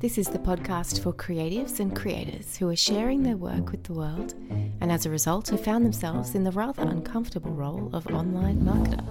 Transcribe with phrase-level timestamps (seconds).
[0.00, 3.94] This is the podcast for creatives and creators who are sharing their work with the
[3.94, 4.32] world
[4.80, 9.04] and as a result have found themselves in the rather uncomfortable role of online marketer.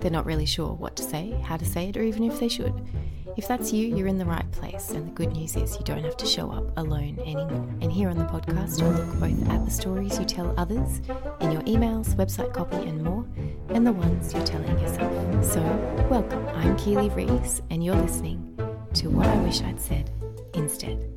[0.00, 2.48] They're not really sure what to say, how to say it, or even if they
[2.48, 2.74] should.
[3.36, 6.02] If that's you, you're in the right place, and the good news is you don't
[6.02, 7.68] have to show up alone anymore.
[7.80, 11.02] And here on the podcast, we'll look both at the stories you tell others
[11.40, 13.24] in your emails, website copy, and more,
[13.68, 15.44] and the ones you're telling yourself.
[15.44, 15.62] So,
[16.10, 16.44] welcome.
[16.48, 18.58] I'm Keely Rees, and you're listening
[18.94, 20.10] to What I Wish I'd Said
[20.56, 21.08] instead.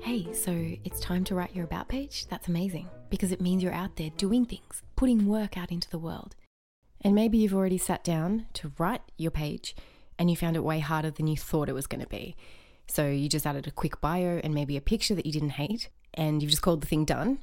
[0.00, 0.52] Hey, so
[0.84, 2.26] it's time to write your about page?
[2.28, 5.98] That's amazing because it means you're out there doing things, putting work out into the
[5.98, 6.36] world.
[7.00, 9.76] And maybe you've already sat down to write your page
[10.18, 12.36] and you found it way harder than you thought it was going to be.
[12.88, 15.88] So you just added a quick bio and maybe a picture that you didn't hate
[16.14, 17.38] and you've just called the thing done.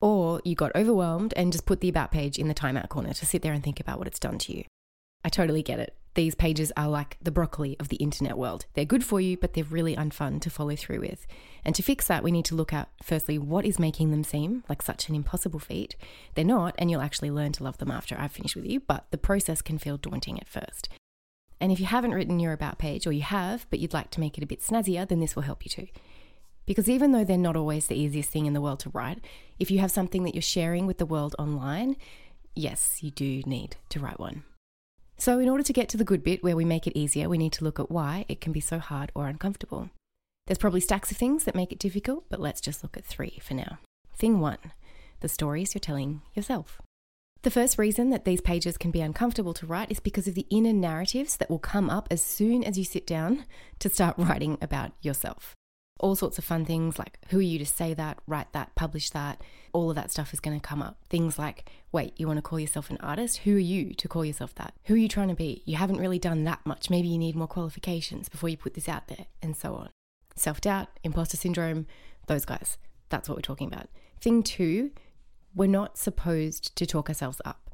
[0.00, 3.26] Or you got overwhelmed and just put the about page in the timeout corner to
[3.26, 4.64] sit there and think about what it's done to you.
[5.22, 5.94] I totally get it.
[6.14, 8.66] These pages are like the broccoli of the internet world.
[8.74, 11.26] They're good for you, but they're really unfun to follow through with.
[11.64, 14.64] And to fix that, we need to look at firstly what is making them seem
[14.68, 15.94] like such an impossible feat.
[16.34, 19.06] They're not, and you'll actually learn to love them after I've finished with you, but
[19.12, 20.88] the process can feel daunting at first.
[21.60, 24.20] And if you haven't written your about page, or you have, but you'd like to
[24.20, 25.86] make it a bit snazzier, then this will help you too.
[26.66, 29.24] Because even though they're not always the easiest thing in the world to write,
[29.58, 31.96] if you have something that you're sharing with the world online,
[32.54, 34.44] yes, you do need to write one.
[35.20, 37.36] So, in order to get to the good bit where we make it easier, we
[37.36, 39.90] need to look at why it can be so hard or uncomfortable.
[40.46, 43.38] There's probably stacks of things that make it difficult, but let's just look at three
[43.42, 43.78] for now.
[44.16, 44.72] Thing one
[45.20, 46.80] the stories you're telling yourself.
[47.42, 50.46] The first reason that these pages can be uncomfortable to write is because of the
[50.48, 53.44] inner narratives that will come up as soon as you sit down
[53.80, 55.54] to start writing about yourself
[56.00, 59.10] all sorts of fun things like who are you to say that, write that, publish
[59.10, 59.40] that.
[59.72, 60.96] All of that stuff is going to come up.
[61.08, 63.38] Things like, wait, you want to call yourself an artist?
[63.38, 64.74] Who are you to call yourself that?
[64.86, 65.62] Who are you trying to be?
[65.64, 66.90] You haven't really done that much.
[66.90, 69.90] Maybe you need more qualifications before you put this out there, and so on.
[70.34, 71.86] Self doubt, imposter syndrome,
[72.26, 72.78] those guys.
[73.10, 73.88] That's what we're talking about.
[74.20, 74.90] Thing two,
[75.54, 77.69] we're not supposed to talk ourselves up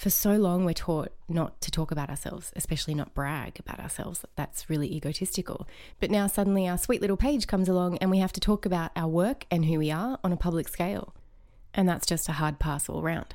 [0.00, 4.24] for so long we're taught not to talk about ourselves, especially not brag about ourselves.
[4.34, 5.68] That's really egotistical.
[6.00, 8.92] But now suddenly our sweet little page comes along and we have to talk about
[8.96, 11.14] our work and who we are on a public scale.
[11.74, 13.34] And that's just a hard pass all round.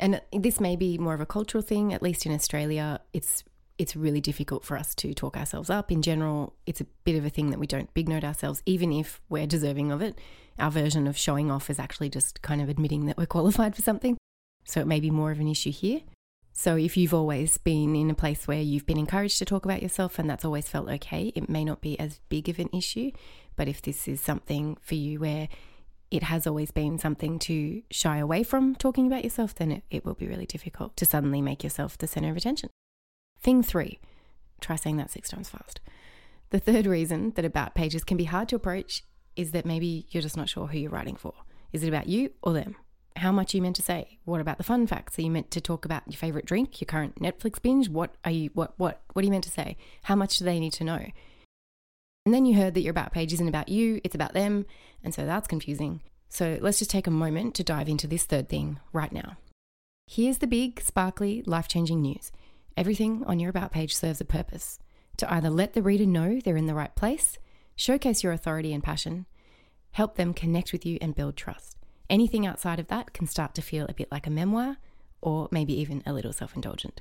[0.00, 3.44] And this may be more of a cultural thing, at least in Australia, it's
[3.78, 5.92] it's really difficult for us to talk ourselves up.
[5.92, 8.92] In general, it's a bit of a thing that we don't big note ourselves, even
[8.92, 10.18] if we're deserving of it.
[10.58, 13.82] Our version of showing off is actually just kind of admitting that we're qualified for
[13.82, 14.16] something.
[14.64, 16.00] So it may be more of an issue here.
[16.52, 19.82] So if you've always been in a place where you've been encouraged to talk about
[19.82, 23.10] yourself and that's always felt okay, it may not be as big of an issue.
[23.56, 25.48] But if this is something for you where
[26.10, 30.04] it has always been something to shy away from talking about yourself, then it, it
[30.04, 32.70] will be really difficult to suddenly make yourself the center of attention.
[33.40, 33.98] Thing three,
[34.60, 35.80] try saying that six times fast.
[36.50, 39.02] The third reason that about pages can be hard to approach
[39.34, 41.34] is that maybe you're just not sure who you're writing for.
[41.72, 42.76] Is it about you or them?
[43.16, 44.18] How much are you meant to say?
[44.24, 45.18] What about the fun facts?
[45.18, 47.88] Are you meant to talk about your favorite drink, your current Netflix binge?
[47.88, 49.76] What are you what what what are you meant to say?
[50.04, 51.06] How much do they need to know?
[52.26, 54.66] And then you heard that your about page isn't about you, it's about them,
[55.02, 56.00] and so that's confusing.
[56.28, 59.36] So let's just take a moment to dive into this third thing right now.
[60.06, 62.32] Here's the big, sparkly, life-changing news.
[62.76, 64.78] Everything on your about page serves a purpose
[65.18, 67.38] to either let the reader know they're in the right place,
[67.76, 69.26] showcase your authority and passion,
[69.92, 71.76] help them connect with you and build trust.
[72.10, 74.76] Anything outside of that can start to feel a bit like a memoir
[75.20, 77.00] or maybe even a little self indulgent.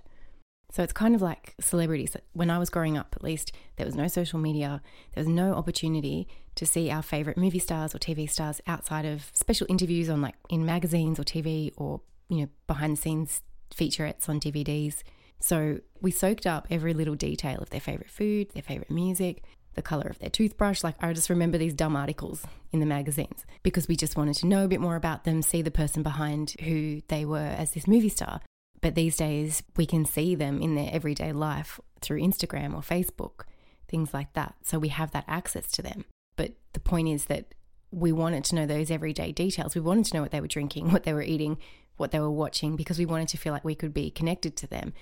[0.72, 2.18] So it's kind of like celebrities.
[2.31, 4.81] When I was growing up, at least, there was no social media,
[5.14, 9.30] there was no opportunity to see our favorite movie stars or TV stars outside of
[9.34, 14.28] special interviews on like in magazines or TV or, you know, behind the scenes featurettes
[14.28, 15.03] on DVDs.
[15.40, 19.44] So we soaked up every little detail of their favorite food, their favorite music,
[19.75, 20.84] the color of their toothbrush.
[20.84, 24.47] Like, I just remember these dumb articles in the magazines because we just wanted to
[24.47, 27.88] know a bit more about them, see the person behind who they were as this
[27.88, 28.41] movie star.
[28.81, 33.46] But these days, we can see them in their everyday life through Instagram or Facebook,
[33.87, 34.55] things like that.
[34.64, 36.05] So we have that access to them.
[36.35, 37.53] But the point is that
[37.91, 39.75] we wanted to know those everyday details.
[39.75, 41.58] We wanted to know what they were drinking, what they were eating,
[41.97, 44.67] what they were watching, because we wanted to feel like we could be connected to
[44.67, 44.93] them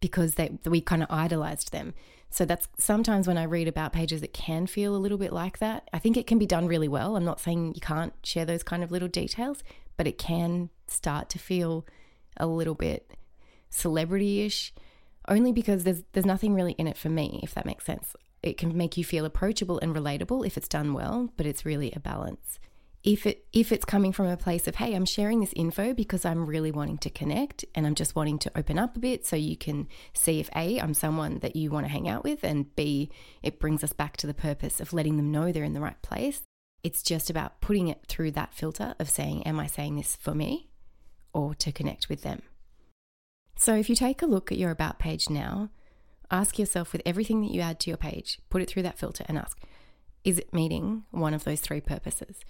[0.00, 1.94] because they we kind of idolized them.
[2.32, 5.58] So that's sometimes when I read about pages it can feel a little bit like
[5.58, 5.90] that.
[5.92, 7.14] I think it can be done really well.
[7.14, 9.62] I'm not saying you can't share those kind of little details,
[9.98, 11.86] but it can start to feel
[12.38, 13.12] a little bit
[13.68, 14.72] celebrity-ish
[15.28, 18.16] only because there's there's nothing really in it for me if that makes sense.
[18.42, 21.92] It can make you feel approachable and relatable if it's done well, but it's really
[21.92, 22.58] a balance.
[23.04, 26.24] If it if it's coming from a place of hey i'm sharing this info because
[26.24, 29.34] i'm really wanting to connect and i'm just wanting to open up a bit so
[29.34, 32.74] you can see if a i'm someone that you want to hang out with and
[32.76, 33.10] b
[33.42, 36.00] it brings us back to the purpose of letting them know they're in the right
[36.02, 36.42] place.
[36.84, 40.34] It's just about putting it through that filter of saying am i saying this for
[40.34, 40.68] me
[41.32, 42.42] or to connect with them?
[43.56, 45.70] So if you take a look at your about page now
[46.30, 49.24] ask yourself with everything that you add to your page put it through that filter
[49.28, 49.58] and ask
[50.24, 52.40] is it meeting one of those three purposes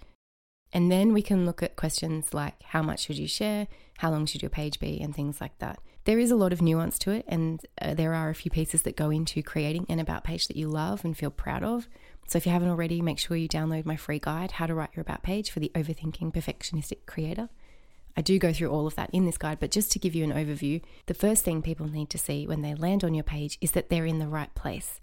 [0.72, 4.26] and then we can look at questions like how much should you share, how long
[4.26, 5.78] should your page be, and things like that.
[6.04, 8.82] There is a lot of nuance to it, and uh, there are a few pieces
[8.82, 11.88] that go into creating an about page that you love and feel proud of.
[12.26, 14.90] So if you haven't already, make sure you download my free guide, How to Write
[14.96, 17.50] Your About Page for the Overthinking Perfectionistic Creator.
[18.16, 20.24] I do go through all of that in this guide, but just to give you
[20.24, 23.58] an overview, the first thing people need to see when they land on your page
[23.60, 25.00] is that they're in the right place.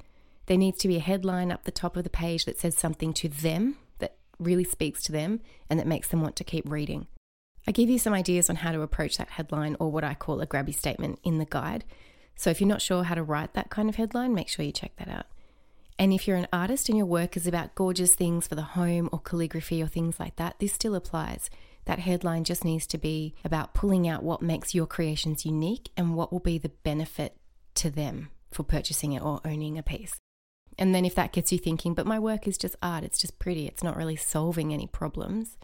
[0.48, 3.14] There needs to be a headline up the top of the page that says something
[3.14, 3.78] to them
[4.40, 7.08] really speaks to them and that makes them want to keep reading.
[7.68, 10.42] I give you some ideas on how to approach that headline or what I call
[10.42, 11.84] a grabby statement in the guide.
[12.36, 14.72] So if you're not sure how to write that kind of headline, make sure you
[14.72, 15.26] check that out.
[16.00, 19.10] And if you're an artist and your work is about gorgeous things for the home
[19.12, 21.50] or calligraphy or things like that, this still applies.
[21.86, 26.16] That headline just needs to be about pulling out what makes your creations unique and
[26.16, 27.36] what will be the benefit
[27.76, 30.16] to them for purchasing it or owning a piece.
[30.80, 33.38] And then if that gets you thinking, but my work is just art, it's just
[33.38, 35.58] pretty, it's not really solving any problems.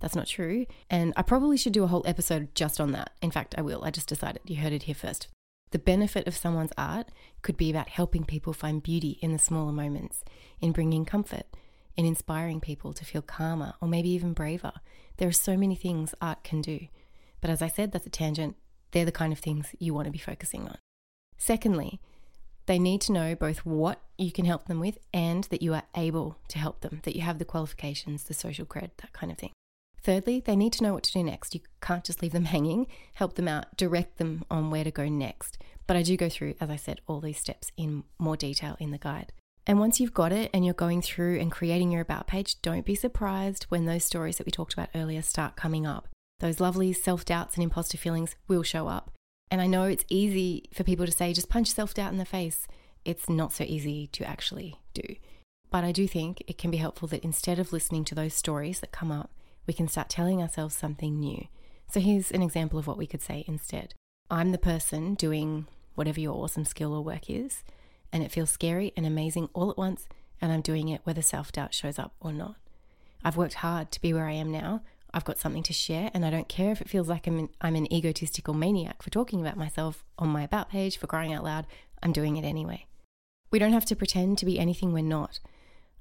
[0.00, 0.64] That's not true.
[0.88, 3.12] And I probably should do a whole episode just on that.
[3.20, 3.84] In fact, I will.
[3.84, 4.40] I just decided.
[4.46, 5.28] You heard it here first.
[5.72, 7.10] The benefit of someone's art
[7.42, 10.24] could be about helping people find beauty in the smaller moments,
[10.58, 11.44] in bringing comfort,
[11.94, 14.72] in inspiring people to feel calmer or maybe even braver.
[15.18, 16.88] There are so many things art can do.
[17.42, 18.56] But as I said, that's a tangent.
[18.92, 20.78] They're the kind of things you want to be focusing on.
[21.36, 22.00] Secondly,
[22.66, 25.84] they need to know both what you can help them with and that you are
[25.96, 29.38] able to help them, that you have the qualifications, the social cred, that kind of
[29.38, 29.50] thing.
[30.02, 31.54] Thirdly, they need to know what to do next.
[31.54, 35.08] You can't just leave them hanging, help them out, direct them on where to go
[35.08, 35.58] next.
[35.86, 38.90] But I do go through, as I said, all these steps in more detail in
[38.90, 39.32] the guide.
[39.66, 42.84] And once you've got it and you're going through and creating your about page, don't
[42.84, 46.08] be surprised when those stories that we talked about earlier start coming up.
[46.40, 49.12] Those lovely self doubts and imposter feelings will show up.
[49.52, 52.24] And I know it's easy for people to say, just punch self doubt in the
[52.24, 52.66] face.
[53.04, 55.16] It's not so easy to actually do.
[55.70, 58.80] But I do think it can be helpful that instead of listening to those stories
[58.80, 59.30] that come up,
[59.66, 61.48] we can start telling ourselves something new.
[61.90, 63.92] So here's an example of what we could say instead
[64.30, 65.66] I'm the person doing
[65.96, 67.62] whatever your awesome skill or work is,
[68.10, 70.08] and it feels scary and amazing all at once,
[70.40, 72.56] and I'm doing it whether self doubt shows up or not.
[73.22, 74.80] I've worked hard to be where I am now,
[75.14, 77.48] I've got something to share, and I don't care if it feels like I'm an,
[77.60, 81.44] I'm an egotistical maniac for talking about myself on my About page, for crying out
[81.44, 81.66] loud.
[82.02, 82.86] I'm doing it anyway.
[83.50, 85.38] We don't have to pretend to be anything we're not.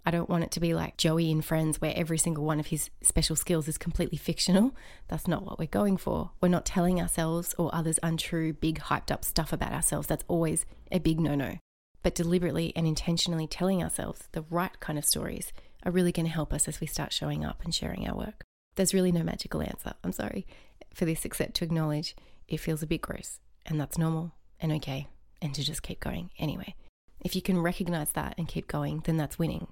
[0.05, 2.67] I don't want it to be like Joey in Friends, where every single one of
[2.67, 4.73] his special skills is completely fictional.
[5.09, 6.31] That's not what we're going for.
[6.41, 10.07] We're not telling ourselves or others untrue, big, hyped up stuff about ourselves.
[10.07, 11.57] That's always a big no no.
[12.01, 15.53] But deliberately and intentionally telling ourselves the right kind of stories
[15.83, 18.43] are really going to help us as we start showing up and sharing our work.
[18.75, 20.47] There's really no magical answer, I'm sorry,
[20.93, 22.15] for this except to acknowledge
[22.47, 25.07] it feels a bit gross, and that's normal and okay,
[25.41, 26.75] and to just keep going anyway.
[27.19, 29.67] If you can recognize that and keep going, then that's winning,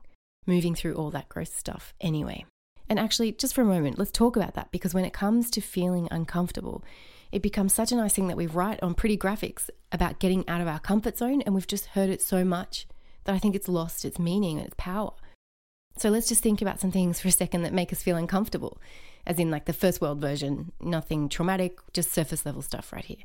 [0.45, 2.45] moving through all that gross stuff anyway.
[2.89, 5.61] And actually, just for a moment, let's talk about that because when it comes to
[5.61, 6.83] feeling uncomfortable,
[7.31, 10.61] it becomes such a nice thing that we write on pretty graphics about getting out
[10.61, 12.87] of our comfort zone, and we've just heard it so much
[13.25, 15.13] that I think it's lost its meaning and its power.
[15.99, 18.81] So let's just think about some things for a second that make us feel uncomfortable,
[19.27, 23.17] as in like the first world version, nothing traumatic, just surface level stuff right here.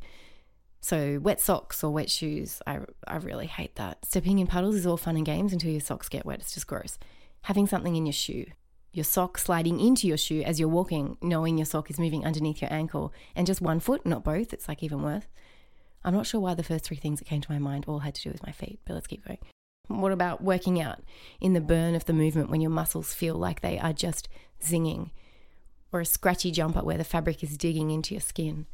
[0.80, 4.04] So wet socks or wet shoes, I, I really hate that.
[4.04, 6.40] Stepping in puddles is all fun and games until your socks get wet.
[6.40, 6.98] It's just gross.
[7.42, 8.46] Having something in your shoe,
[8.92, 12.60] your sock sliding into your shoe as you're walking, knowing your sock is moving underneath
[12.60, 14.52] your ankle, and just one foot, not both.
[14.52, 15.26] It's like even worse.
[16.04, 18.16] I'm not sure why the first three things that came to my mind all had
[18.16, 19.38] to do with my feet, but let's keep going.
[19.88, 21.00] What about working out
[21.40, 24.28] in the burn of the movement when your muscles feel like they are just
[24.62, 25.10] zinging?
[25.92, 28.66] Or a scratchy jumper where the fabric is digging into your skin?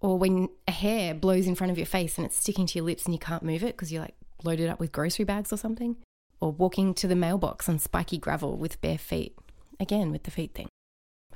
[0.00, 2.84] Or when a hair blows in front of your face and it's sticking to your
[2.84, 5.56] lips and you can't move it because you're like loaded up with grocery bags or
[5.56, 5.96] something?
[6.40, 9.36] Or walking to the mailbox on spiky gravel with bare feet?
[9.80, 10.68] Again, with the feet thing.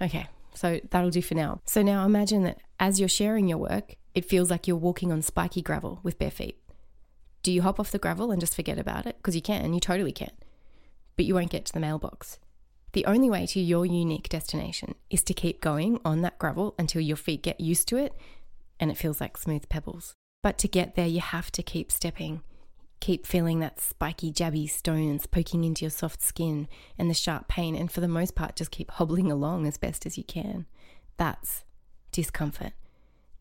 [0.01, 1.61] Okay, so that'll do for now.
[1.65, 5.23] So now imagine that as you're sharing your work, it feels like you're walking on
[5.23, 6.59] spiky gravel with bare feet.
[7.43, 9.17] Do you hop off the gravel and just forget about it?
[9.17, 10.31] Because you can, you totally can.
[11.17, 12.39] But you won't get to the mailbox.
[12.93, 17.01] The only way to your unique destination is to keep going on that gravel until
[17.01, 18.15] your feet get used to it
[18.79, 20.15] and it feels like smooth pebbles.
[20.43, 22.43] But to get there, you have to keep stepping.
[23.01, 27.75] keep feeling that spiky, jabby stones poking into your soft skin and the sharp pain,
[27.75, 30.67] and for the most part, just keep hobbling along as best as you can.
[31.17, 31.65] That's
[32.13, 32.73] discomfort.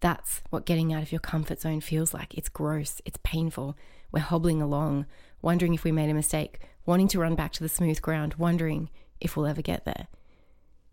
[0.01, 2.33] That's what getting out of your comfort zone feels like.
[2.33, 3.77] It's gross, it's painful.
[4.11, 5.05] We're hobbling along,
[5.41, 8.89] wondering if we made a mistake, wanting to run back to the smooth ground, wondering
[9.19, 10.07] if we'll ever get there.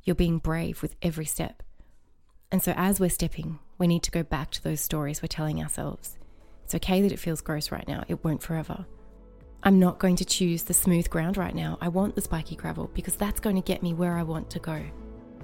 [0.04, 1.62] You're being brave with every step.
[2.52, 5.62] And so, as we're stepping, we need to go back to those stories we're telling
[5.62, 6.18] ourselves.
[6.64, 8.86] It's okay that it feels gross right now, it won't forever.
[9.62, 11.78] I'm not going to choose the smooth ground right now.
[11.80, 14.60] I want the spiky gravel because that's going to get me where I want to
[14.60, 14.82] go.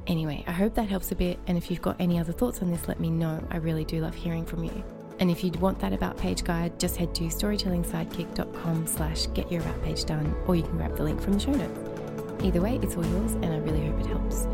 [0.06, 1.38] Anyway, I hope that helps a bit.
[1.46, 3.42] And if you've got any other thoughts on this, let me know.
[3.50, 4.84] I really do love hearing from you.
[5.20, 9.62] And if you'd want that about page guide, just head to storytellingsidekick.com slash get your
[9.62, 12.42] about page done, or you can grab the link from the show notes.
[12.42, 14.46] Either way, it's all yours, and I really hope it helps.